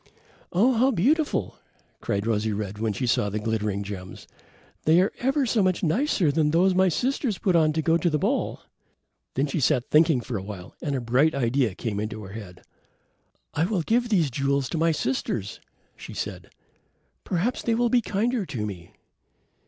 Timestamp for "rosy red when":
2.25-2.91